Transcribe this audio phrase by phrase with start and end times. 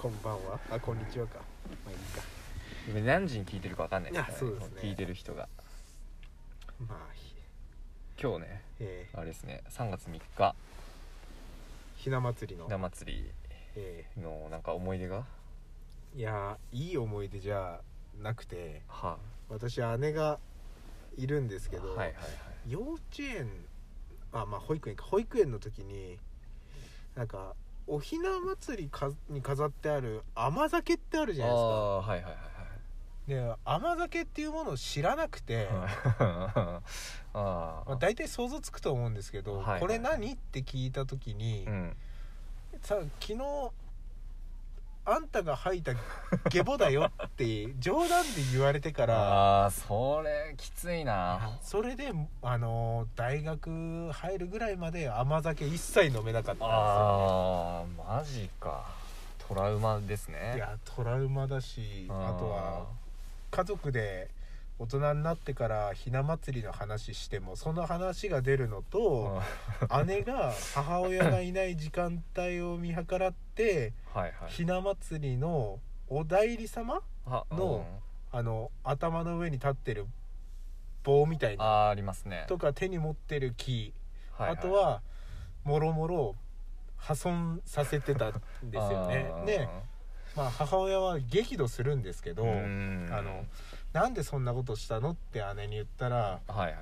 [0.00, 0.58] こんばんは。
[0.70, 1.40] あこんにちはか。
[1.84, 1.96] まあいい
[2.96, 3.06] か。
[3.06, 4.80] 何時に聞いてるか分かんないですからあそうですね。
[4.82, 5.46] 聞いてる人が。
[6.88, 7.34] まあひ
[8.18, 9.62] 今日ねえあれですね。
[9.68, 10.20] 3月3日。
[10.38, 10.54] ー、
[11.96, 12.64] ひな祭りの。
[12.64, 13.30] ひな祭り
[13.76, 15.22] えのなんか思い出が？
[16.16, 17.82] ー、いやーいい思い出じゃ
[18.22, 19.18] なくては
[19.50, 20.38] 私姉が
[21.18, 22.14] いるんですけど、はいはいはい。
[22.66, 23.50] 幼稚園
[24.32, 25.04] あまあ保育園か。
[25.04, 26.18] 保育園の時に
[27.14, 27.54] なんか
[27.90, 31.66] おひな祭りかに飾ってある甘酒ってあるじゃないですか。
[31.66, 32.34] ああはいはいはい
[33.26, 36.80] で甘酒っていうものを知らなくて、は いあ
[37.32, 39.80] まあ、あ大体想像つくと思うんですけど、はいはい。
[39.80, 40.32] これ何？
[40.32, 41.96] って聞いた時に、うん。
[42.82, 43.70] さ昨日
[45.04, 45.92] あんたが吐いた
[46.50, 51.58] ゲボだよって冗談で言われてからああそれきついな。
[51.62, 57.84] それであの大学入るぐらいまで甘酒一切飲めなかったんああ
[58.18, 58.84] マジか。
[59.48, 60.38] トラウマですね。
[60.38, 62.86] ですよいやトラウマだしあとは
[63.50, 64.28] 家族で
[64.80, 69.42] 大人になってからひな祭りの話してもその話が出るのと
[70.06, 74.50] 姉が母親がいない時間帯を見計らって はいはい。
[74.50, 77.84] ひな祭りのお代理様はの
[78.32, 78.38] うん。
[78.38, 80.06] あの頭の上に立ってる
[81.02, 82.46] 棒みたいなあーありますね。
[82.48, 83.92] とか手に持ってる木、
[84.32, 84.58] はいはい。
[84.58, 85.02] あとは
[85.64, 86.36] もろもろ
[86.96, 89.30] 破損させてたんですよね。
[89.44, 89.68] で、
[90.34, 93.08] まあ、母親は激怒するんですけど、うん。
[93.12, 93.44] あの
[93.92, 96.74] なんでそんなことしたのって姉に言ったらはいはい。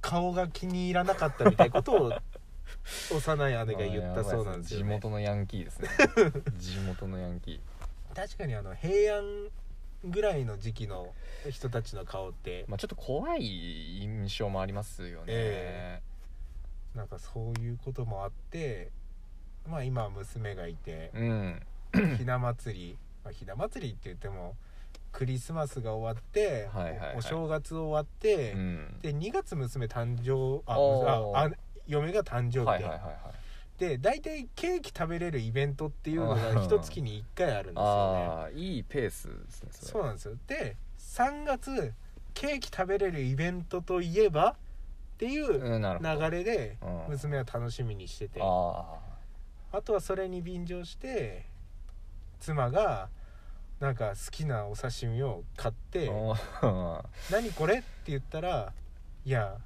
[0.00, 2.12] 顔が気に入らなかったみたいなことを
[3.14, 5.88] 幼い姉が言ったそうなんですよ、ね、地元のヤンキーですね。
[6.58, 7.60] 地元のヤンキー。
[8.14, 9.50] 確かにあの平安
[10.04, 11.12] ぐらいの時期の
[11.50, 16.02] 人たちの顔ってまあちょっと怖い印象もありますよね、え
[16.94, 18.92] なんかそういうこともあって
[19.66, 21.66] まあ今は娘がいてうん。
[22.18, 24.56] ひな祭り、まあ、ひな祭りって言っても
[25.14, 27.14] クリスマスが終わって、はいはいはい。
[27.14, 28.98] おお正月終わって、うん。
[29.00, 30.74] で2月娘誕生あ
[31.36, 31.50] ああ
[31.86, 32.64] 嫁が誕生日。
[32.64, 33.78] で、はいはいはいはい。
[33.78, 38.60] で大体ケーキ食べれるイベントっていうのが一月に1回あるんですよね。
[38.60, 40.34] いいペースですねそうなんですよ。
[40.48, 41.92] で3月
[42.34, 44.54] ケーキ食べれるイベントといえばっ
[45.18, 47.12] ていう流れでうん。
[47.12, 48.40] 娘は楽しみにしてて。
[48.42, 48.84] あ
[49.70, 51.46] あとはそれに便乗して
[52.40, 53.08] 妻が
[53.80, 58.72] なんか好きなお刺身を買ってあ「何これ?」って言ったら
[59.24, 59.58] 「いや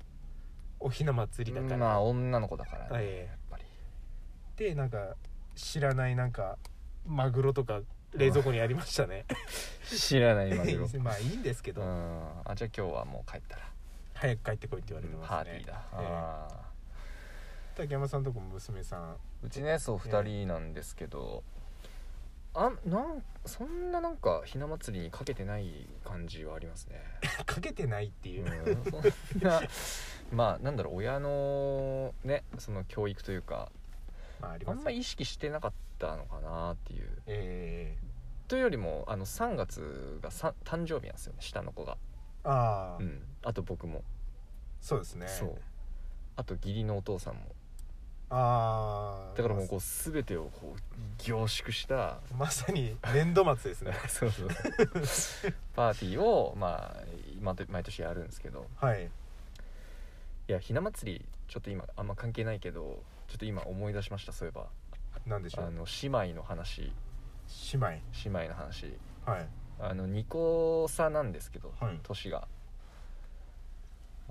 [0.80, 3.30] おひな祭りだから」まあ女の子だからね、ええ。
[3.30, 3.64] やっぱり。
[4.56, 5.14] でなんか
[5.54, 6.58] 知らないなんか
[7.06, 7.80] マグロとか
[8.14, 9.24] 冷蔵庫にありましたね。
[9.84, 10.88] 知らないマグロ。
[11.00, 12.42] まあいいんですけど、うん。
[12.44, 13.68] あじゃあ今日はもう帰ったら。
[14.14, 15.36] 早く帰ってこいって言われてますね。
[15.36, 16.68] パーティーだ、え
[17.76, 19.16] 竹山さんとこも娘さん。
[19.42, 21.44] うちねそう2人なんですけど、
[22.58, 27.00] あなんそんななんかひな祭りにかけてない感じはありますね。
[27.46, 28.84] かけてないっていう、うん。
[28.84, 29.62] そんな
[30.32, 33.70] まあなんだろう親のねその教育というか
[34.40, 37.22] まああんま意識してなかったのかなっていう。
[37.26, 37.96] え
[38.48, 44.02] というよりもあの3月がさ誕生日なんですよね下の子が、ー、ああ、うん、あと僕も、
[44.80, 45.28] そうですね。
[45.28, 45.58] そう。
[46.34, 47.54] あと義理のお父さんも
[48.30, 50.80] ああだからもうこう全てをこう
[51.18, 53.92] 凝縮したまさに年度末ですね。
[54.08, 54.48] そうそう
[55.74, 57.04] パーティーをまあ
[57.40, 58.66] 毎毎年やるんですけど。
[58.76, 59.04] はい。
[60.48, 64.66] いやひな祭りちょっと今あんま関係ないけどちょっと今思い出しましたそういえば。
[65.26, 65.66] なんでしょう？
[65.66, 66.92] あの姉妹の話。
[67.72, 67.88] 姉妹。
[67.90, 68.94] 姉妹の話。
[69.24, 69.48] はい。
[69.80, 72.00] あの2個差なんですけど、はい。
[72.02, 72.46] 年が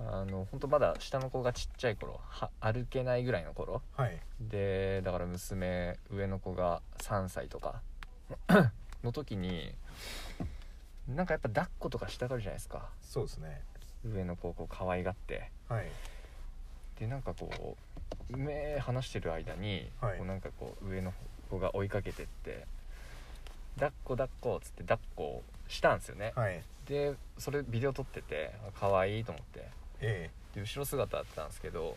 [0.00, 3.82] あの本当まだ下の子がちっちゃい頃は歩けないぐらいの頃。
[3.96, 4.18] はい。
[4.40, 7.82] でだから娘上の子が3歳とか
[9.02, 9.74] の時に
[11.08, 12.88] なんかやっぱ抱っことかしたがるじゃないですか。
[13.00, 13.62] そうですね。
[14.04, 15.50] 上の子をこう可愛がって。
[15.68, 15.86] はい。
[17.00, 17.76] でなんかこ
[18.30, 20.18] う目離してる間に、はい。
[20.18, 21.12] こうなんかこう上の
[21.50, 22.66] 子が追いかけてって
[23.76, 26.62] 「抱っこ抱っこ」っつって抱っこしたんですよね、はい。
[26.86, 29.68] でそれビデオ撮っててあ可愛いと思って
[30.00, 31.96] えで後ろ姿だったんですけど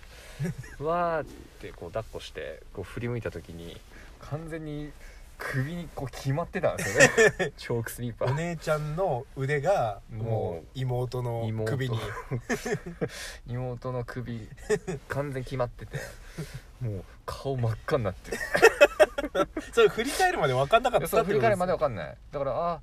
[0.79, 1.25] う わーっ
[1.59, 3.79] てこう抱っこしてこう振り向いた時に
[4.19, 4.91] 完全に
[5.37, 7.53] 首にこう決まってたんですよね。
[7.57, 11.71] チョークスリーパえおー姉ちゃんの腕がももうう妹の妹。
[11.71, 11.99] 首に。
[13.47, 14.47] 妹の首
[15.07, 15.97] 完全決まってて
[16.79, 18.37] もう顔真っ赤になって。
[19.73, 22.17] それ振り返るまで分かんなかったって振り返るまでわかんない。
[22.31, 22.81] だからあ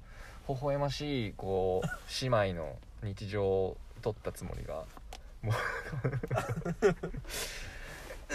[0.49, 1.89] 微笑ましいこう
[2.23, 4.85] 姉妹の日常を撮ったつもりが
[5.43, 5.55] もう。
[8.31, 8.35] う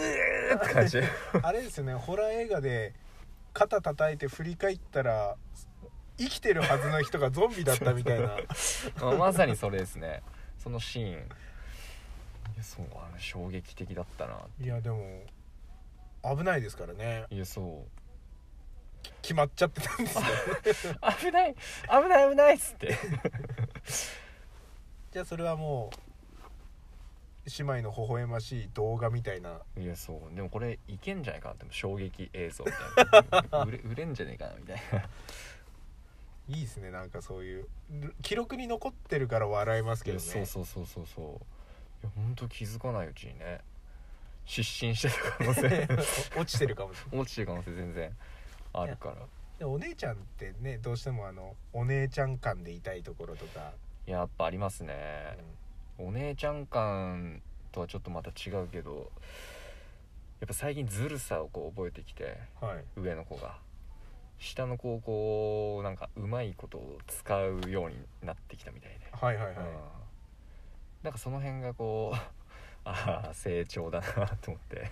[0.54, 1.00] ーって感じ。
[1.42, 2.94] あれですよねホラー映画で
[3.54, 5.36] 肩叩いて振り返ったら
[6.18, 8.38] 生きてるはずの人がゾンビだったみたいな。
[9.18, 10.24] まさにそれですね。
[10.58, 11.14] そのシーン。
[11.14, 15.24] いやそうあの衝撃的だったないやでも
[16.24, 17.26] 危ないですからね。
[17.30, 18.04] いやそう。
[19.22, 22.98] 決まっちゃってたんですよ 危ない危ない危ないっつって。
[25.12, 25.98] じゃあそれはもう
[27.46, 29.60] 姉妹の微笑ましい動画みたいな。
[29.78, 30.36] いやそう。
[30.36, 31.56] でもこれいけんじゃないかな。
[31.56, 33.64] って衝撃映像みたいな。
[33.66, 35.10] 売れ売れんじゃねえかなみたいな。
[36.50, 37.68] いいですねなんかそういう。
[38.22, 40.24] 記録に残ってるから笑いますけどね。
[40.24, 41.26] そうそうそうそうそう。
[41.26, 41.30] い
[42.04, 43.60] や本当気づかないうちにね。
[44.46, 45.88] 失神してる可能性。
[46.40, 47.22] 落ちてるかもしれない。
[47.22, 48.18] 落ちてる可能性全然
[48.74, 49.16] あるから。
[49.60, 53.74] でもお姉ちゃんってねどうしてもあのお姉ちゃん感でいたいところとか、
[54.06, 55.38] やっぱありますね
[55.98, 57.42] お姉ちゃん感
[57.72, 59.12] とはちょっとまた違うけど
[60.40, 62.84] やっぱ最近ずるさをこう覚えてきてうんはい。
[62.98, 63.58] 上の子が。
[64.40, 69.64] 下の子をこうなんかうまいことを使うようになってきたみたいで、はいはいはい、うん。
[71.02, 72.18] なんかその辺がこう
[72.84, 74.92] ああ成長だなと思って。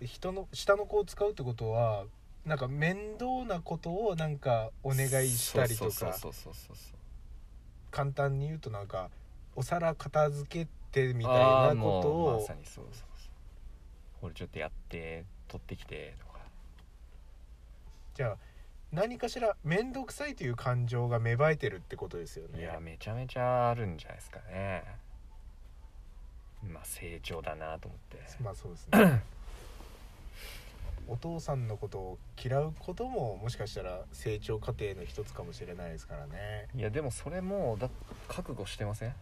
[0.00, 2.04] で人の下の子を使うってことは
[2.44, 5.90] なんか面倒なことをなんかお願いしたりとか。
[5.90, 6.98] そうそうそうそうそう。
[7.90, 9.08] 簡単に言うとなんか
[9.56, 11.34] お皿片付けてみたい
[11.74, 13.06] なことをまさにそうそうそう
[14.20, 16.38] これちょっとやって取ってきてとか。
[18.14, 18.36] じゃあ
[18.92, 22.60] 何かしら面倒くさいという感情が芽生えてるってことですよね。
[22.60, 24.84] いやめちゃめちゃあるんじゃないですかね。
[26.62, 28.18] まあ成長だなと思って。
[28.42, 29.22] まあそうですね。
[31.08, 36.66] お父さんのことを嫌うことももしかしたら成長過程の一つかもしれないですからね。
[36.74, 37.88] いやでもそれもだ
[38.28, 39.14] 覚悟してません？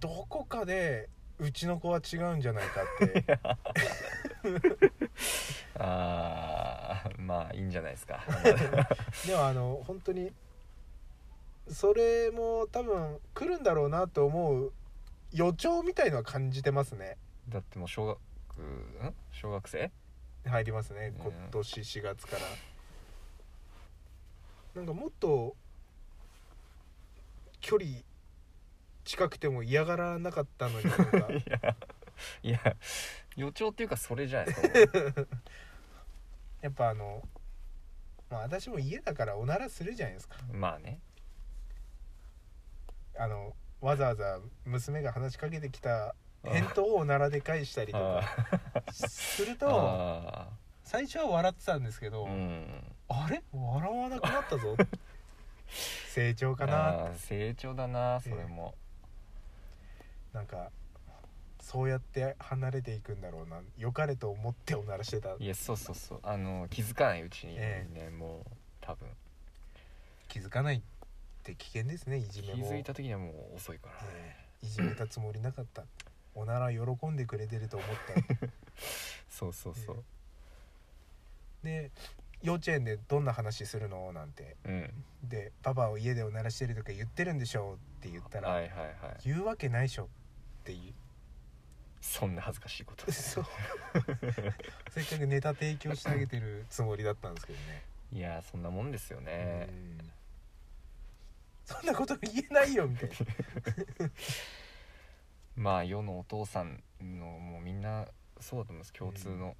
[0.00, 1.08] どこかで
[1.38, 3.24] うちの子は違うんじゃないかって。
[5.78, 8.24] ああまあいいんじゃないですか。
[9.26, 10.32] でもあの本当に
[11.68, 14.72] それも多分来るんだろうなと思う
[15.32, 17.16] 予兆みたいのは感じてますね。
[17.48, 18.18] だってもう小学
[18.60, 19.14] ん？
[19.32, 19.90] 小学生？
[20.44, 22.42] 入りますねうん今年4月から、
[24.76, 25.54] なんかもっと
[27.60, 27.90] 距離
[29.08, 31.18] 近くても嫌がらなかったのに なんか。
[31.30, 31.74] いや
[32.42, 32.76] いや
[33.36, 34.54] 予兆っていうかそれじゃない。
[34.54, 35.26] ですか
[36.60, 37.26] やっぱあの
[38.28, 40.36] まあ私も家だからおならするじゃないですか。
[40.52, 41.00] まあね。
[43.16, 46.14] あのわざわざ娘が話しかけてきた
[46.44, 50.48] 返答をおならで返したりとあかするーとあ
[50.82, 52.96] 最初は笑ってたんですけど、ーうん。
[53.08, 53.42] あれ？
[53.52, 54.76] 笑わなくなったぞ
[56.08, 58.74] 成長かな成長だなそれも、
[60.38, 60.70] なんか
[61.60, 65.34] そうやって離れていくんだろうな良かれと思っておならしてた。
[65.36, 66.20] いやそうそうそう。
[66.22, 68.50] あの気づかないうちにね、えもう
[68.80, 69.08] 多分。
[70.28, 70.80] 気づかないっ
[71.42, 72.70] て危険ですねいじ気めも。
[72.70, 74.66] づいた時にはもう遅いから、ええ。
[74.66, 75.82] いじめたつもりなかった。
[76.36, 77.88] おなら喜んでくれてると思っ
[78.38, 78.46] た。
[79.28, 80.04] そうそうそう、
[81.64, 81.90] で
[82.42, 84.12] 幼稚園でどんな話するの？
[84.12, 84.56] なんて。
[84.64, 85.04] うん。
[85.24, 88.96] でパパを家でおならしてるとか言ってるんでしょって言ったら、はいはいはい。
[89.24, 90.08] 言うわけないでしょ
[90.68, 90.92] っていう。
[92.00, 93.44] そんな恥ずかしいことそう
[94.90, 97.82] せっかくネタ提供してあげてるつもりだったんですけどね、
[98.12, 100.10] いやそんなもんですよね、うん。
[101.64, 103.16] そんなこと言えないよみたいな。
[105.56, 108.06] まあ世のお父さんのもうみんな
[108.40, 108.92] そうだと思います。
[108.92, 109.56] 共通の、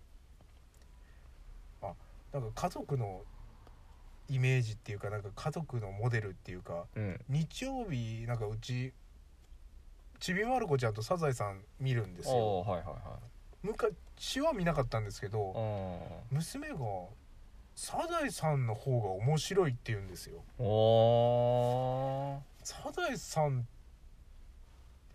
[2.33, 3.25] なんか家族の
[4.29, 7.25] イメージっていうかなんか家族のモデルっていうかうん。
[7.29, 8.95] 日曜日なんかうち
[10.21, 12.61] ちびまる子ちゃんとサザエさん見るんですよ。
[12.61, 12.95] はいはいはい。
[13.63, 16.77] 昔は見なかったんですけどお娘が
[17.75, 20.43] サザエさんの方が面白いって言うんですよ。
[22.65, 23.67] サザエさん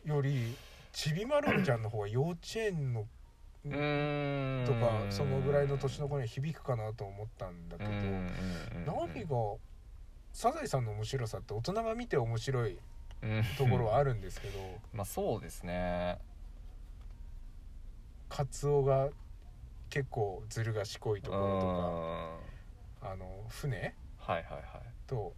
[0.06, 0.56] より
[0.92, 3.06] ちびまる子ちゃんの方が幼稚園の
[3.64, 7.92] とかそのぐらいの年の子には響くかなと思ったんだけど
[8.86, 9.58] 何が
[10.34, 12.80] サザエさんの面白さって大人が見て面白いうん
[13.58, 14.60] ところはあるんですけど
[14.94, 16.20] まあそうですね。
[18.30, 19.10] カツオが
[19.90, 22.40] 結構ずる賢いところとは
[23.02, 23.78] かあの船？
[23.78, 23.94] い
[24.26, 24.64] はいはい。
[25.06, 25.34] と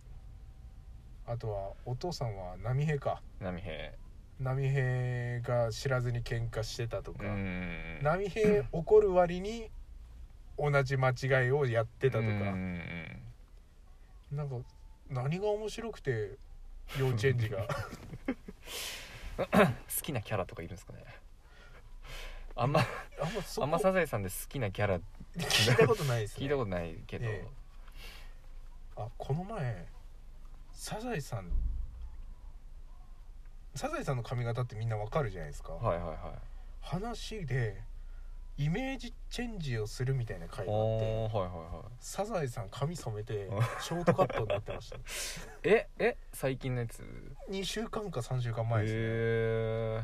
[1.27, 3.21] あとはお父さんは波平か。
[3.39, 3.91] 波平。
[4.39, 7.99] 波平が知らずに喧嘩してたとか、うん。
[8.01, 9.71] 波平怒る割に
[10.57, 13.21] 同じ間違いをやってたとか、ん。
[14.31, 14.55] なんか
[15.09, 16.37] 何が面白くて
[16.99, 17.67] 幼稚園児が。
[19.37, 19.45] 好
[20.01, 21.03] きなキャラとかいるんですかね。
[22.55, 22.79] あんま
[23.21, 24.99] あんまそこあんまサザエさんで好きなキャラ
[25.35, 26.43] 聞いたことないですね。
[26.43, 27.47] 聞いたことないけど、ええ。
[28.95, 29.87] あこの前
[30.71, 31.51] サザエさん
[33.75, 36.17] サザエさんの髪型ってみんなわかるじゃないですか、はいはいはい。
[36.79, 37.83] 話で
[38.57, 41.91] イメージチェンジをするみたいな回があってはいはいはい。
[42.00, 43.62] サザエさん髪染めてうん。
[43.81, 44.97] ショートカットになってました。
[45.63, 47.03] ええ最近のやつ
[47.50, 50.03] ？2週間か3週間前ですね、へ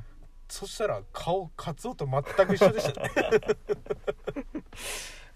[0.50, 3.12] そしたら顔カツオと全く一緒でしたね。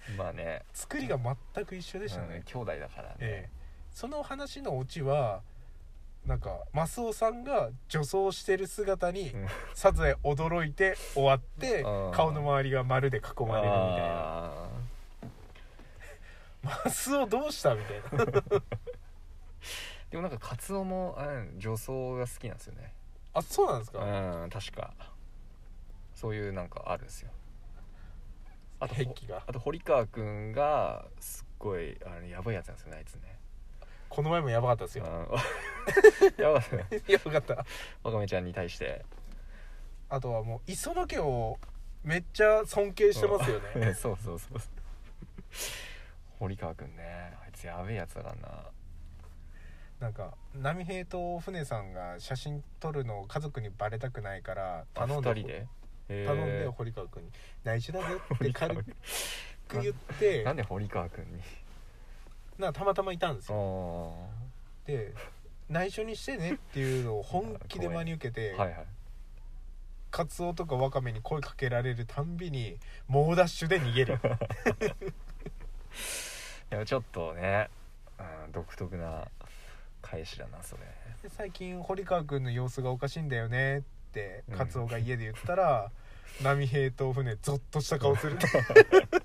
[0.10, 0.64] え まあね。
[0.74, 3.66] 作りが全く一緒でしたね、うん兄弟だからね、ええ。
[3.92, 5.42] その話のオチは
[6.26, 9.48] なんかマスオさんが女装してる姿にうん。
[9.74, 14.54] サザエ驚いて終わってうん顔の周りが丸で囲まれるみたいな。
[14.54, 14.70] あ
[16.64, 18.26] マスオどうしたみたいな。
[18.26, 18.62] ー
[20.10, 22.92] でもなんかカツオもあれ女装が好きなんですよね。
[23.34, 24.00] あそうなんですか？
[24.00, 24.94] うん確か。
[26.16, 27.30] そういうなんかあるんですよ。
[28.80, 29.44] あと癖が。
[29.46, 33.35] あと堀川くんがすっごいあれやばいやつなんですよねあいつね
[34.16, 35.04] この前もやばかったですよ。
[35.04, 35.12] うん。
[36.42, 37.02] やばかったね。
[37.10, 37.66] やばかった。
[38.02, 39.04] わかめちゃんに対して。
[40.08, 41.60] あとはもう磯野家を
[42.02, 43.94] めっちゃ尊敬してますよね。
[44.00, 44.72] そうそうそうそう。
[46.40, 47.34] 堀川くんね。
[47.44, 48.64] あいつやべえやつだからな。
[50.00, 55.68] なんか波平と船さんが写真撮るのを家族にバレたくないからあ頼んで
[56.08, 56.26] で？
[56.26, 57.32] 頼んで堀川君に
[57.66, 58.96] 「内緒だぜ」って軽く
[59.74, 60.44] 言って。
[60.44, 61.42] なんで堀川くんに？
[62.58, 64.14] なんかたまたまいたんですあよ。
[64.32, 64.36] あ
[64.88, 65.14] で
[65.70, 68.86] 内緒にしてねっていうのを本気で真に受けて、はいはい。
[70.12, 74.20] カツオとかワカメに声かけられるたんびに猛ダッシュで逃げる。
[76.72, 77.70] いやちょっとね、
[78.46, 79.28] うん、独特な
[80.02, 80.84] 返しだなそれ。
[81.24, 83.82] で最近堀川君の様子がおかしいんだよねっ
[84.14, 85.92] てうんカツオが家で言ったら、
[86.42, 88.38] 波平と船ゾッとした顔する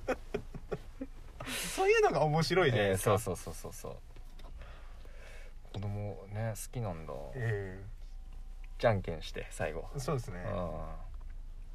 [1.74, 3.96] そういうのが面白いじゃないえーですか、そうそうそうそうそう。
[5.74, 7.12] 子供ね好きなんだ。
[7.34, 7.82] え
[8.78, 9.88] じゃんけんして最後。
[9.94, 10.42] えそうですね。
[10.46, 10.96] あ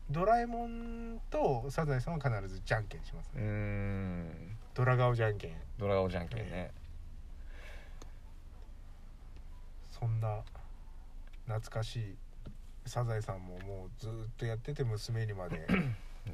[0.10, 3.50] ドラえもんとサザエさんは必ずじゃんけんしますーうーね
[4.52, 4.58] ん。
[4.74, 5.62] ドラ顔じゃんけん。
[5.78, 6.72] ドラゴンじゃんけんね、
[9.92, 10.44] そんな
[11.48, 12.18] 懐かしい
[12.86, 15.68] サザエさんももうずっとやってて娘にまで、 ね。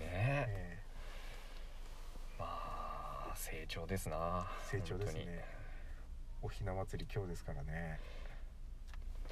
[0.02, 0.78] ええ。
[0.78, 0.81] まあ
[3.42, 4.46] 成長ですな。
[4.70, 5.44] 成長ですね。
[6.44, 8.00] おひな祭り今日ですからね。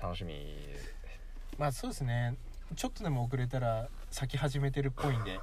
[0.02, 0.58] 楽しみ。
[1.60, 2.36] まあそうですね。
[2.76, 5.38] ちょっとでも遅れたら咲き始めてるっぽいんで。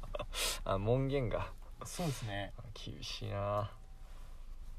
[0.64, 1.52] あ門限が。
[1.84, 2.54] そうですね。
[2.72, 3.70] 厳しいな。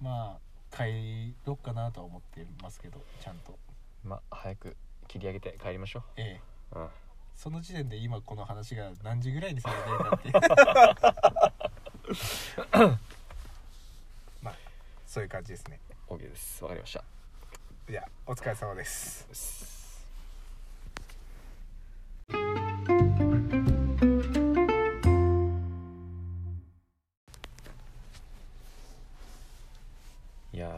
[0.02, 0.40] ま
[0.72, 3.60] あ帰ろっかなとは思ってますけどちゃんと。
[4.04, 4.76] まあ早く
[5.08, 6.42] 切り上げて帰りましょええ。
[6.72, 6.90] う、うん、
[7.36, 10.28] その時点で今この話が何時ぐらいにされてるかって。
[10.30, 10.34] いう
[12.88, 13.09] まあ
[15.10, 15.80] そういう感じですね。
[16.08, 16.64] OK です。
[16.64, 17.04] わかりました。
[17.90, 19.26] じゃあお疲れ様です。
[30.54, 30.70] いや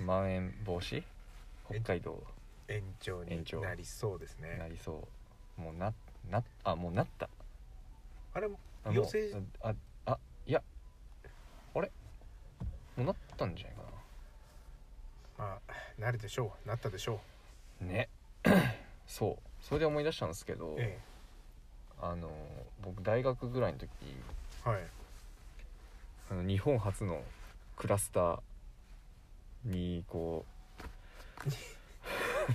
[0.00, 1.04] まん延防止？
[1.68, 2.24] 北海道。
[2.68, 4.56] 延長になりそうですね。
[4.56, 5.06] なりそ
[5.58, 5.60] う。
[5.60, 5.92] もうな
[6.30, 7.28] なあもうなった。
[8.32, 9.74] あれあもう要請あ
[10.06, 10.62] あいや
[11.74, 11.92] あれも
[13.02, 13.82] うなったんじゃないか
[15.38, 16.68] まあなるでしょう。
[16.68, 17.20] なったでしょ
[17.80, 17.84] う。
[17.84, 18.08] なね。
[19.06, 19.64] そう。
[19.64, 20.98] それで思い出したんですけど、え
[22.00, 22.30] あの
[22.80, 23.90] 僕大学ぐらいの時
[24.66, 24.82] えはい。
[26.30, 27.22] あの日本初の
[27.76, 28.40] クラスター
[29.64, 30.44] にこ
[31.46, 31.50] い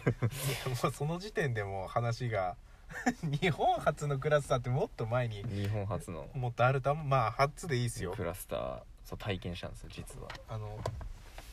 [0.05, 2.55] やもうその時点でもう話が
[3.23, 6.27] 日本初のクラスターってもっと前にう日本初の。
[6.33, 8.13] もっとあるたまあ初でいいですよ。
[8.13, 10.27] クラスターそう体験したんですよ実は。
[10.47, 10.79] あの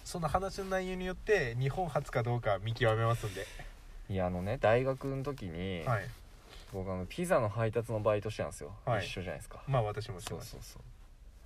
[0.05, 3.47] その話の内容によって日本初かどうか見極めますんで、
[4.09, 6.09] いやあのね大学の時に、はい。
[6.73, 9.05] 僕あのピザの配達のバイトしてたんですよ、はい。
[9.05, 9.61] 一緒じゃないですか。
[9.67, 10.51] まあ私もしてます。
[10.51, 10.83] そうそうそう。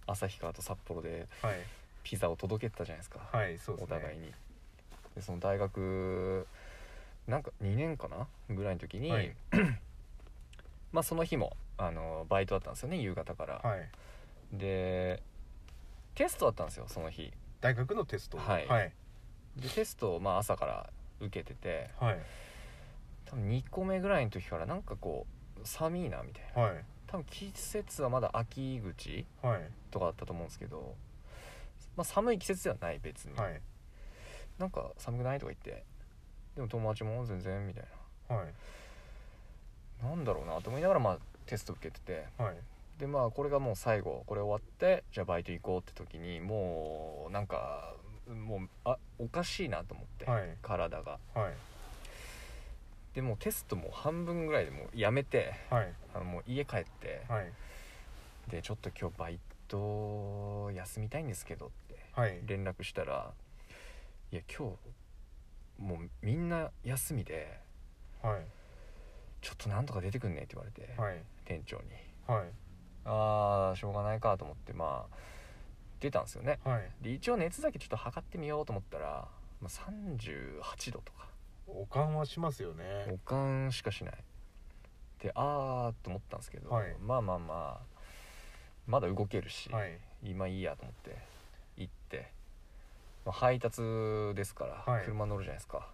[0.06, 1.54] 旭川と札幌ではい。
[2.02, 3.96] ピザを届けてたじゃないですか、はいそうですね。
[3.96, 4.30] お互いに。
[5.14, 6.46] でその大学
[7.26, 8.26] なんか2年かな？
[8.54, 9.34] ぐらいの時に、はい。
[10.92, 13.88] まあその日もあのバイトだったんですよね夕方から、はい。
[14.52, 15.22] で
[16.14, 17.32] テストだったんですよその日。
[17.60, 18.66] 大学のテストはい。
[18.66, 18.92] はい。
[19.56, 20.90] でテストをまあ朝から
[21.20, 21.90] 受けてて。
[21.98, 22.18] はい。
[23.26, 26.62] 多分2個目ぐらいの時からなんかこう寒いなみたいな。
[26.62, 26.84] はい。
[27.06, 29.60] 多分季節はまだ秋口はい。
[29.90, 30.94] とかだったと思うんですけど、
[31.96, 33.60] まあ、寒い季節ではない別に、はい。
[34.58, 35.84] なんか寒くないとか言って。
[36.54, 37.84] でも友達も全然みたい
[38.28, 38.36] な。
[38.36, 38.54] はい。
[40.02, 42.26] なんだろうなと思いながらまあテスト受けてて。
[42.38, 42.54] はい
[42.98, 47.94] でまあこれがもう最後これ終わってじゃあバイト行こうって時にもうなんか
[48.28, 50.56] もうあおかしいなと思って、はい。
[50.62, 51.18] 体が。
[51.34, 51.52] はい。
[53.14, 55.92] でもうテストも半分ぐらいでもうやめてはい。
[56.14, 57.52] あのもう家帰って、はい。
[58.50, 62.40] でちょっと今日バイト休みたいんですけどってはい。
[62.46, 63.32] 連絡したら
[64.32, 64.70] いや今
[65.78, 67.58] 日もうみんな休みで
[68.22, 68.40] はい。
[69.42, 71.20] ちょっとなんとか出てくんねって言われて、はい。
[71.44, 71.82] 店長に。
[72.26, 72.63] はい
[73.04, 75.16] ああしょうがないかと思ってまあ
[76.00, 76.58] 出たんですよね。
[76.64, 76.90] はい。
[77.02, 79.26] で一応熱だけちょっと測ってみようと思ったら、
[79.60, 81.28] まあ、38度とか。
[81.66, 83.06] おかんはしますよね。
[83.10, 84.14] おかんしかしない。
[85.20, 86.94] であーと思ったんですけど、はい。
[87.00, 87.80] まあまあまあ
[88.86, 89.98] まだ動けるし、はい。
[90.22, 91.16] 今いいやと思って
[91.78, 92.30] 行って、
[93.24, 93.80] まあ、配達
[94.34, 95.04] ですから、はい。
[95.06, 95.88] 車乗るじゃないですか。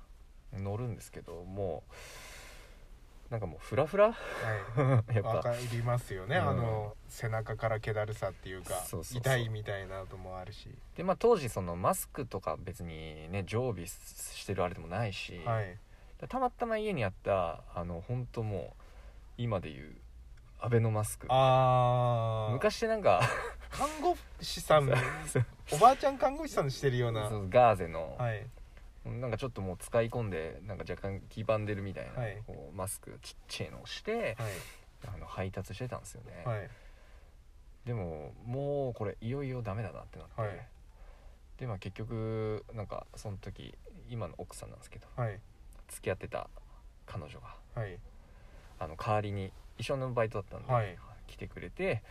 [0.52, 1.92] 乗るんですけどもう
[3.30, 4.12] なんかもうフラフラ？
[4.12, 4.12] は
[5.10, 5.14] い。
[5.14, 5.28] やっぱ。
[5.28, 6.48] わかりますよね、うん。
[6.48, 8.74] あの背中から気だるさっていうか
[9.12, 10.68] 痛いみたいなのもあるし。
[10.96, 15.78] でまあ当時そのマスクとか別にね常備してるあれでもないし、はい。
[16.28, 18.82] たまたま家にあったあの本当もう
[19.38, 19.96] 今でいう
[20.58, 21.28] アベノマスク。
[21.30, 23.20] ああ昔なんか
[23.70, 24.92] 看護師さん
[25.72, 27.28] おばあちゃん看護師さんしてるような。
[27.28, 28.44] そうガーゼの、はい
[29.04, 32.42] なんかちょっともう使い込んでなんか若干黄ばんでるみたいな、はい。
[32.46, 34.52] こうマスクちっちゃいのをしてはい。
[35.14, 36.68] あの配達してたんですよね、はい。
[37.86, 40.50] でももうこれいよいよダメだなってなって、はい。
[41.58, 43.74] でまあ結局なんかその時
[44.10, 45.40] 今の奥さんなんですけどはい。
[45.88, 46.50] 付き合ってた
[47.06, 47.98] 彼女がはい。
[48.78, 50.98] あの代わりに一緒のバイトだったんで、はい。
[51.26, 52.02] 来てくれて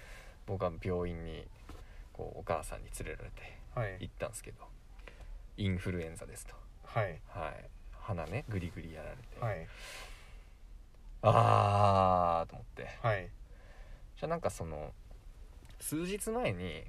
[0.48, 1.46] 僕は病院に
[2.14, 3.98] こうお母さんに連れられてはい。
[4.00, 4.58] 行ったんですけど
[5.58, 6.56] インフルエンザですと
[6.94, 7.20] はい。
[7.28, 7.70] はい。
[7.92, 9.68] 鼻ねグリグリやられて、はい。
[11.22, 12.90] あーと思って。
[13.02, 13.30] はい。
[14.18, 14.92] じゃあなんかその
[15.80, 16.84] 数日前に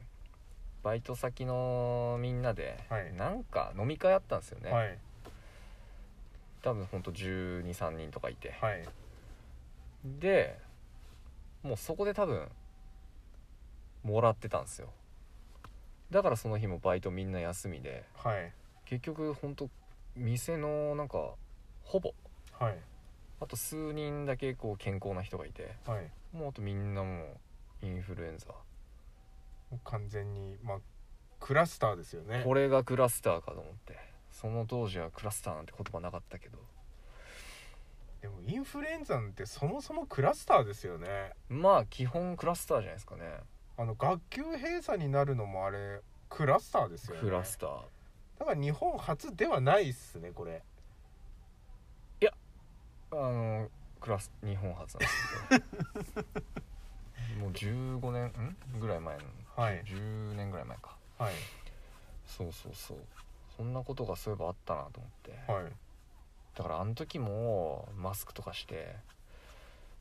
[0.82, 3.12] バイト先のみんなで、はい。
[3.14, 4.98] なんか飲み会あったんですよね、はい。
[6.62, 8.82] 多分ほんと1 2 3人とかいて、はい。
[10.04, 10.58] で
[11.62, 12.48] もうそこで多分
[14.02, 14.88] もらってたんですよ。
[16.10, 18.04] だからその日もバイトみんな休みで。
[18.14, 18.52] はい。
[18.86, 19.68] 結局ほんと
[20.20, 21.34] 店のなんか
[21.82, 22.14] ほぼ
[22.58, 22.78] はい。
[23.40, 26.10] あと数人だけこう健康な人がいてはい。
[26.36, 27.38] もうあとみんなも
[27.82, 28.46] うインフルエンザ
[29.84, 30.78] 完全にまあ
[31.40, 32.42] クラスターですよね。
[32.44, 33.98] これがクラスターかと思って。
[34.30, 36.58] その当時はクラスターなんて言葉なかったけど。
[38.20, 41.32] でもインフルエンザってそもそもクラスターですよね。
[41.48, 43.22] まあ基本クラスターじゃないですかね。
[43.78, 47.22] あの学級閉鎖になるのもあれクラスターですよね。
[47.22, 47.70] クラスター
[48.40, 50.62] だから日本初ではないっすねこれ。
[53.12, 53.68] あの
[54.00, 55.64] クラス日本初なんです
[56.14, 56.26] けど。
[57.42, 58.80] もう15年ん？
[58.80, 59.24] ぐらい前の。
[59.56, 59.82] はい。
[59.84, 60.96] 10年ぐらい前か。
[61.18, 61.34] はい。
[62.24, 62.98] そうそうそう。
[63.56, 65.52] そんなことがそういえばあったなと思って。
[65.52, 65.72] はい。
[66.54, 68.96] だからあの時もマスクとかして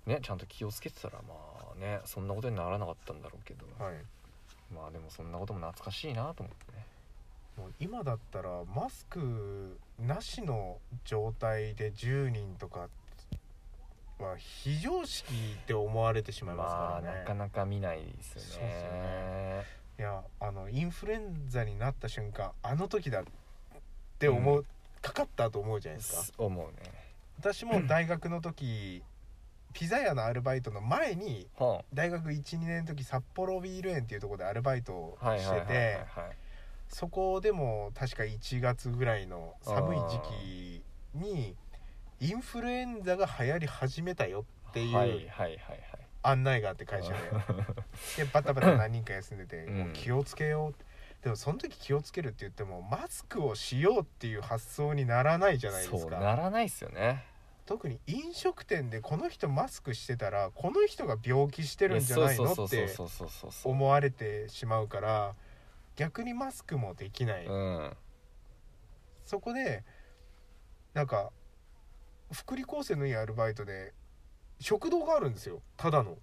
[0.06, 1.34] ねちゃんと気をつけてたらま
[1.74, 3.96] あねそんなことにならなかったんだろうけど、はい。
[4.72, 6.79] まあでもそんなことも懐かしいなと思ってね
[7.60, 12.88] もう今だったらマスクなしの状態で10人とか
[14.18, 19.64] は非常識って思われてしまいますまあからね、なかなか見ないですよそうっすよね。
[20.00, 23.24] いやあのインフルエンザになった瞬間あの時だっ
[24.18, 24.66] て思う、う
[25.02, 26.44] かかったと思うじゃないですか。
[26.44, 26.74] 思うね。
[27.40, 29.04] 私も大学の時
[29.74, 36.49] ピザ屋のアルバイトの前には大学12年の時札幌ビール園っていうところでアルバイトをしてはいはいはいはいて
[36.90, 40.20] そこでも確か1月ぐらいの寒い時
[41.14, 41.56] 期に
[42.20, 44.98] インフルエンザが流行り始めたよっていう
[46.22, 47.18] 案内があって会社で。
[48.18, 49.78] でバタバタ何人か休んでて、うん。
[49.78, 57.24] もう気をつけようでもその時気をつけるって言ってもマスクをしようっていう発想にならないじゃないですそうかならないっすよね。
[57.66, 62.90] 特に飲食店でこの人マスクしてたらこの人が病気してるんじゃないのって
[63.64, 65.36] 思われてしまうから
[66.00, 67.98] 逆にマスクもできない、うん。
[69.26, 69.84] そこで
[70.94, 71.34] なんか
[72.32, 73.94] 福利厚生のいいアルバイトで
[74.62, 75.62] 食堂があるんですよ。
[75.76, 76.18] ただの。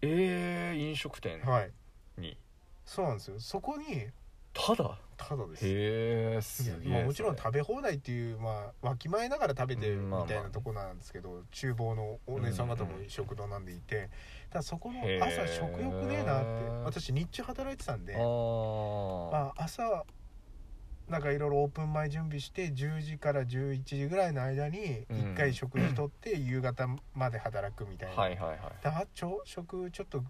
[0.00, 1.72] えー、飲食店はい。
[2.16, 2.38] に。
[2.86, 3.38] そうなんですよ。
[3.38, 4.06] そこに
[4.54, 4.98] ただ？
[5.28, 5.66] ただです。
[5.66, 10.26] へえすげえまあ、もちろんそ食べ放題っていう、まあ、わきまえながら食べてるうんまあまあ。
[10.26, 14.10] みたいなとこなんですけど、厨房のお姉さん方も食堂なんでいて、
[14.50, 16.48] ただそこの朝食欲ねえなって
[16.84, 20.04] 私日中働いてたんでまあ、朝
[21.08, 25.16] なんかいろいろオープン前準備して10時から11時ぐらいの間にうん。
[25.32, 28.58] 1回食事とって夕方まで働くみたいな、はいはいはい。
[28.82, 30.22] であ朝食ちょっと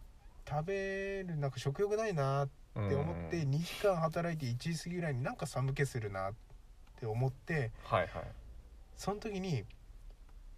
[0.49, 3.51] 食べるなんか食欲ないなって思ってうん。
[3.51, 6.35] 2時間働いて1時過ぎぐらいになんか寒気するなっ
[6.99, 8.11] て思ってはいはい。
[8.97, 9.65] その時に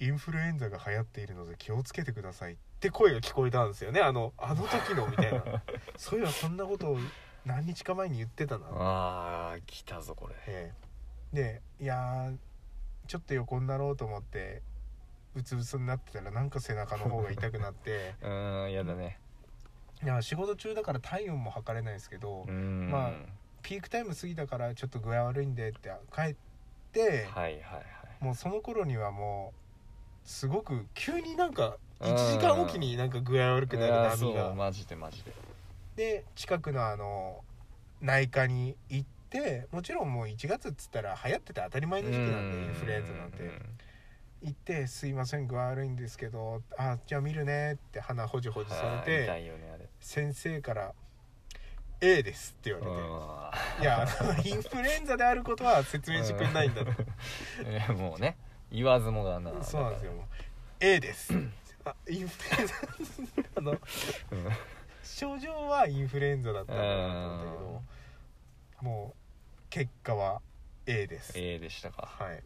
[0.01, 4.01] インフルエンザが流行っているので気をつけてくださいって声が聞こえたんですよね。
[4.01, 5.63] あのあの時のみたいな。
[5.97, 6.99] そういえばそんなことを
[7.45, 10.35] 何日か前に言ってたなああ来たぞこれ。
[10.47, 10.73] え
[11.33, 11.37] え。
[11.37, 12.39] でいやー
[13.07, 14.63] ちょっと横になろうと思って
[15.35, 18.15] うつうつになってたらなんか背中の方が痛くなって。
[18.23, 19.19] うーんやだね
[20.03, 23.13] いや仕事中だから体温も測れないですけど、まあ
[23.63, 26.35] ピークタイム過ぎたからちょっと具合悪いんでって帰っ
[26.93, 27.79] て、はいはいは
[28.21, 28.25] い。
[28.25, 34.51] もうその頃にはもうすごく急になんか1時間おきになんか具合悪くなる波が。
[34.51, 35.33] うマジでマジで。
[35.97, 37.43] で近くのあの
[38.01, 43.85] 内科に行ってもちろんもう1月っつったら流行ってて当たり前の時期なんでインフルエンザなんて。
[44.45, 50.95] 行って「すいません具合悪いんですけどあじゃあ見るね」って鼻ほじほじされはいて痛いよねあれ先生から
[52.03, 53.81] 「A です」って言われて。
[53.81, 54.07] う「いや
[54.45, 56.85] インフルエンザであることは説明してくんないんだ」
[57.87, 58.37] ともうね
[58.71, 60.13] 言わずもがなそうなんですよ。
[60.81, 61.33] A です。
[61.87, 62.75] あインフルエンザ
[63.57, 63.79] あのうん。
[65.03, 67.83] 症状はインフルエンザだったんだなと思ったけど
[68.83, 70.43] もう結果は
[70.87, 72.07] A です、A でしたか。
[72.07, 72.43] はい。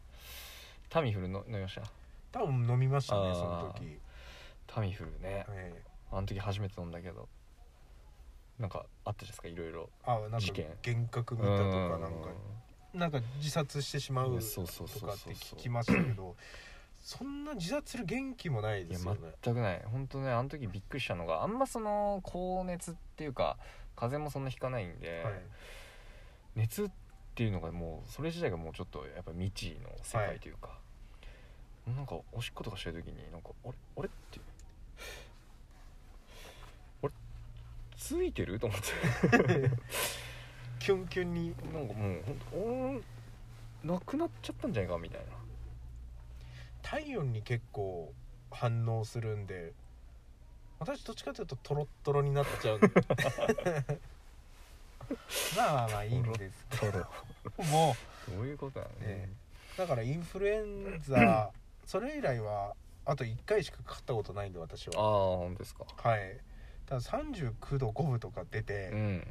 [0.88, 1.82] タミフルの飲みました？
[2.40, 3.98] 多分飲みましたねその時、
[4.68, 5.44] タミフルね。
[5.48, 7.28] えあの時初めて飲んだけど
[8.58, 9.88] なんかあったじゃないですかいろいろ。
[10.04, 10.66] ーあなんか事件。
[10.84, 12.28] 幻覚見たとかなんか
[12.94, 16.34] なんか自殺してしまうとかって聞きましたけど
[17.02, 19.20] そんな自殺する元気もないですよね。
[19.42, 19.82] 全くない。
[19.84, 23.56] 本当ねあの時びっくりしたのがあんまその高熱っていうか
[23.94, 25.34] 風邪もそんなひかないんで、はい。
[26.56, 26.90] 熱っ
[27.34, 30.70] ていうのがもうそれ自体がもうちょっとやっぱ未知の世界というか、
[31.86, 33.74] なんかおしっことかしてる時になんかあれ？
[33.96, 34.08] あれ？
[34.08, 34.40] って
[37.04, 37.12] あれ
[38.08, 38.58] ついてる？
[38.58, 39.70] と思って。
[40.80, 43.02] キュンキュンになんかもうほん
[43.82, 45.26] となくなっちゃったんじゃないかみたいな。
[46.80, 48.14] 体温に結構
[48.50, 49.74] 反応するんで。
[50.78, 52.88] 私どっちかというとトロットロになっちゃうんで。
[55.54, 57.00] ま あまあまあいいんですけど。
[57.70, 57.94] も
[58.26, 59.06] どういうことなのね。
[59.06, 59.28] ね
[59.76, 61.50] うだからインフルエンザ
[61.84, 65.84] それ以来はあと1回しかかかったことないんで私ああは本当ですか。
[65.96, 66.38] はい
[66.88, 69.26] ただ39度5分とか出て、うん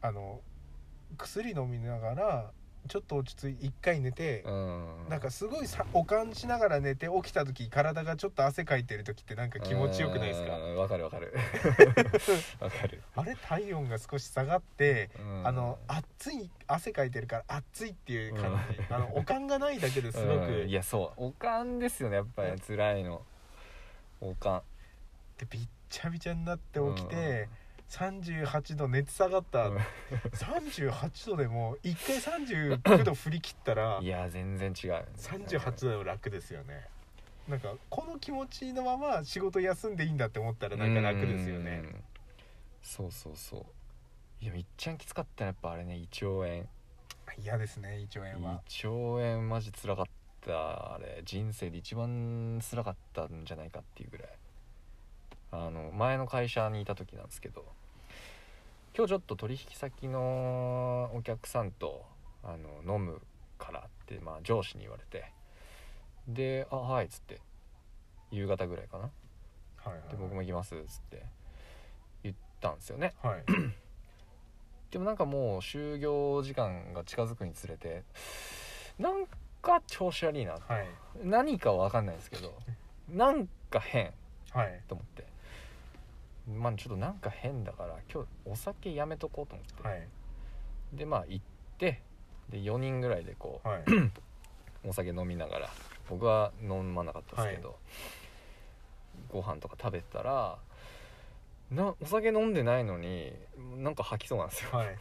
[0.00, 0.40] あの
[1.16, 2.50] 薬飲みながら
[2.88, 4.86] ちょっと落ち着い1回寝て、うん。
[5.08, 10.56] なんかすごいさおかんしながら寝て起きた時体がちょっと汗かいてる時ってなんか気持ちよくないですか？
[10.58, 10.76] うん。
[10.76, 11.32] わかるわかる。
[12.58, 15.46] わかる、あれ体温が少し下がって、うん。
[15.46, 20.68] あの熱い汗かいてるから熱いっていう感じ、あのおかんがないだけですごく、うん。
[20.68, 21.26] いやそう。
[21.26, 22.60] おかんですよねやっぱり。
[22.60, 23.22] 辛いの。
[24.20, 24.62] おかん。
[25.38, 27.50] でびっちゃびちゃになって起きて、
[27.90, 29.76] 38度熱下がった、うん。
[30.32, 35.06] 38度でも1回39度振り切ったら いや全然違う。
[35.18, 36.88] 38度でも楽ですよね。
[37.46, 41.82] なんかこの気持ちのまま仕事休んでいいんだって思ったらなんか楽ですよね。
[41.84, 42.04] うん。
[42.80, 43.64] そうそうそう。
[44.44, 46.66] いやいっちゃんきつかったのやっぱあれね胃腸炎。
[47.38, 50.06] 嫌ですね胃腸炎胃は腸炎マジ辛かっ
[50.40, 51.20] たあれ。
[51.24, 54.28] 人生で一番辛かったんじゃないかっていうぐらい
[55.52, 57.64] あの前の会社にいた時なんですけど
[58.96, 62.04] 今日ちょっと取引先のお客さんと
[62.42, 63.20] あの飲む
[63.58, 65.30] からって、まあ、上司に言われて
[66.26, 67.40] で「あはい」っつって
[68.30, 69.04] 夕方ぐらいかな。
[69.04, 71.26] はいはいで僕も行きますっつって
[72.22, 73.14] 言ったんですよね。
[73.22, 73.44] はい。
[74.90, 78.04] でもなんかもう就業時間が近づくにつれて
[78.98, 79.26] なん
[79.60, 80.86] か調子悪いなはい。
[81.22, 82.54] 何かは分かんないですけど
[83.08, 84.12] なんか変
[84.52, 84.82] はい。
[84.86, 85.31] と思って
[86.48, 90.08] まあちょっとなんか変だから今日お酒やめとこうと思って、はい。
[90.92, 91.44] でまあ行っ
[91.78, 92.02] て
[92.50, 94.10] で4人ぐらいでこはい、う
[94.88, 95.70] お酒飲みながら
[96.10, 97.78] 僕は飲まなかったですけど、
[99.30, 100.58] ご飯とか食べてたら
[101.70, 103.32] なお酒飲んでないのに
[103.76, 104.70] なんか吐きそうなんですよ。
[104.72, 104.96] はい。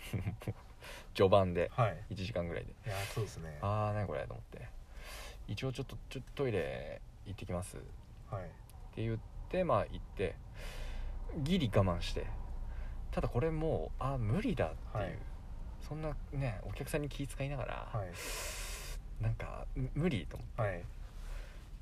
[1.13, 2.05] 序盤ではい。
[2.11, 2.71] 1時間ぐらいで。
[2.71, 3.57] いやそうですね。
[3.61, 4.67] ああ何これと思って。
[5.47, 7.77] 一応ちょっとちょっとトイレ行ってきます。
[7.77, 7.79] っ
[8.95, 10.35] い言ってまあ行って
[11.37, 12.25] ギリ我慢して。
[13.11, 15.17] ただこれもうあー無理だっていう、はい。
[15.81, 19.23] そんなねお客さんに気遣いながら、はい。
[19.23, 20.61] なんかむ無理と思って。
[20.61, 20.83] はい。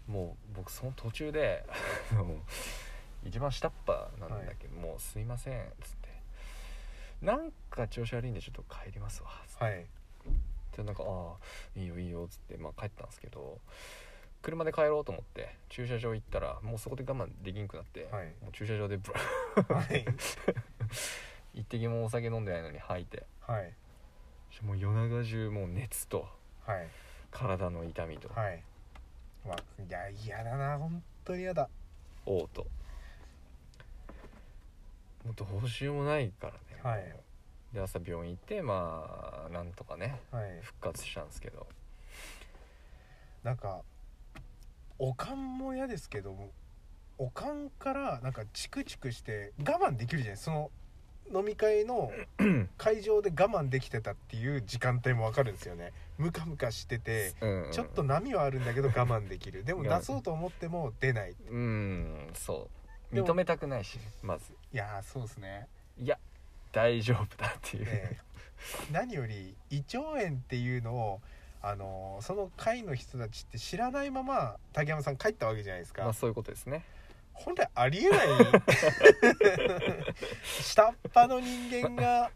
[0.07, 1.65] もう僕その途中で
[3.23, 6.09] 一番下っ端なんだけど、もうすいませんっつって。
[7.21, 9.63] なんか調子悪いんでちょっと帰りますわっつって。
[9.63, 9.85] はい。
[10.75, 13.59] でなんか「ああいいよいいよ」っつって、まあ、帰ったんですけど
[14.41, 18.28] 車で帰ろうと思って駐車場行ったらもうそこで我慢できんくなって、はい。
[18.41, 20.06] もう駐車場でブラはい。
[21.54, 23.25] 一滴もお酒飲んでないのに吐いて。
[23.41, 23.73] はい。
[24.63, 26.28] もう夜中中もう熱と
[26.65, 26.88] はい。
[27.32, 28.63] 体の痛みとはい。
[29.45, 31.69] まあいや嫌だな本当に嫌だ。
[32.25, 32.62] 嘔吐。
[35.25, 37.15] もうどうしようもないからね、はい。
[37.73, 40.62] で朝病院行ってまあなんとかねはい。
[40.62, 41.67] 復活したんですけど。
[43.43, 43.82] なんか
[44.99, 46.35] おかんも嫌ですけど
[47.17, 50.71] おかんからなんかチクチクして我慢できるじゃないその
[51.33, 52.12] 飲み会の
[52.77, 55.93] 会場で我慢できてたっていう時間帯もわかるんですよね。
[56.17, 57.63] ムカムカしててうん。
[57.65, 59.63] うんちょっと波はあるんだけど我慢できる。
[59.63, 61.35] でも出そうと思っても出ない。
[61.49, 62.67] うんそ
[63.12, 63.15] う。
[63.15, 64.45] 認めたくないしまず。
[64.73, 65.67] いやーそうですね。
[66.01, 66.17] いや
[66.71, 68.17] 大丈夫だっていう、で
[68.91, 71.21] 何より胃腸炎っていうのを
[71.62, 76.84] あのーその会の人たちって知らないまま竹山さん帰ったわけじゃないですか、まあそういうことですね。
[77.34, 78.19] 本来ありえない。
[80.43, 82.32] 下っ端の人間が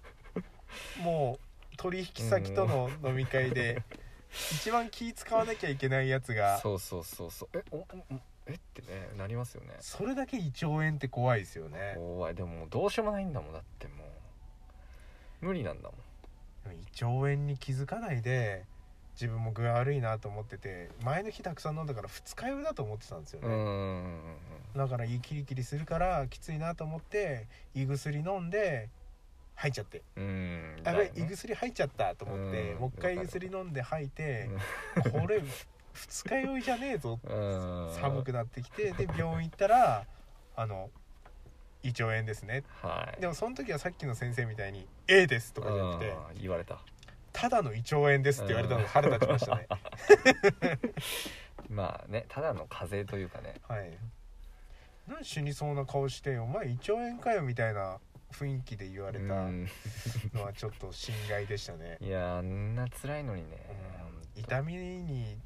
[1.02, 1.38] も
[1.74, 3.84] う取引先との飲み会で
[4.52, 7.58] 一番気使わなきゃいけないやつがそうそうそうそう。
[7.58, 7.86] えお
[8.46, 9.76] えってねなりますよね。
[9.80, 11.94] それだけ胃腸炎って怖いですよね。
[11.96, 12.36] 怖い。
[12.36, 13.54] でももうどうしようもないんだもん。
[13.54, 13.94] だっても
[15.42, 15.96] う無理なんだも
[16.72, 16.74] ん。
[16.74, 18.66] 胃腸炎に気づかないで
[19.14, 24.08] 自分も具合悪いなと思ってて前の日たくさん飲んだから二日酔いだと思ってたんですよね、
[24.76, 28.90] だから胃キリキリするからきついなと思って胃薬飲んで
[29.56, 30.02] 吐いちゃって。
[30.84, 34.50] あれ胃薬入っちゃったと思ってうんもう一回胃薬飲んで吐いて
[35.06, 35.42] うんこれ
[35.94, 37.94] 二日酔いじゃねえぞうん。
[38.02, 40.06] 寒くなってきてで 病院行ったら
[40.56, 40.90] あの
[41.84, 42.64] 胃腸炎ですね。
[42.82, 43.22] はい。
[43.22, 46.80] でもその時はさっきの先生みたいに「A です」とかじゃなくてうん言われた
[47.34, 49.68] 「ただの胃腸炎です」って言われたのが腹立ちましたね。
[51.70, 53.56] まあねただの風邪というかね。
[53.68, 53.92] はい。
[55.08, 58.00] 何死にそうな顔して「お前胃腸炎かよ」みたいな
[58.32, 59.68] 雰囲気で言われたうん。
[60.34, 61.98] のはちょっと心外でしたね。
[62.02, 63.58] いやあんな辛いのにね
[64.36, 65.38] 痛みに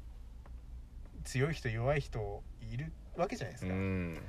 [1.24, 4.22] 強い人弱い人いるわけじゃないですか、うん。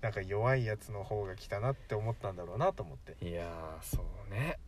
[0.00, 3.24] なんか弱いやつの方が来たなって思ったんだろうなと思って。
[3.24, 4.58] いやーそうね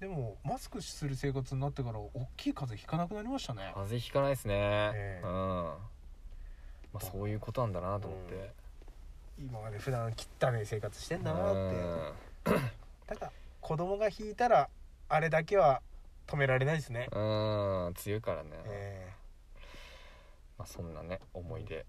[0.00, 3.70] でもマスクする生活になってから大きい風邪ひかなくなりましたね。
[3.74, 4.54] 風邪ひかないですね、
[4.94, 5.26] ええ。
[5.26, 5.30] うん。
[5.32, 5.78] ま
[6.96, 8.52] あそういうことなんだなと思って、
[9.38, 11.58] 今まで普段汚い生活してんだなって。
[11.58, 12.60] うん。
[13.06, 14.68] ただ子供が引いたら
[15.08, 15.80] あれだけは
[16.26, 17.18] 止められないですね、う
[17.90, 17.94] ん。
[17.94, 19.12] 強いからね、え
[20.58, 21.86] まあ、そんなね思い出え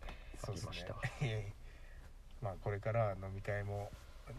[0.47, 0.93] ありました、
[1.25, 1.53] ね。
[2.41, 3.91] まあこれからは飲み会も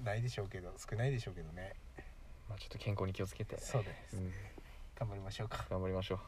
[0.05, 1.75] ないでしょうけど少ないでしょうけどね
[2.49, 3.59] まあ、ちょっと健康に気をつけて。
[3.61, 4.17] そうです。
[4.17, 4.33] うん。
[4.99, 5.65] 頑張りましょうか。
[5.71, 6.19] 頑張りましょう。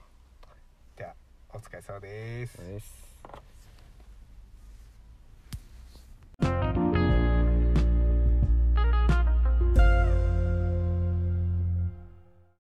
[0.96, 1.14] では
[1.52, 2.58] お疲れ様です。
[2.58, 3.10] です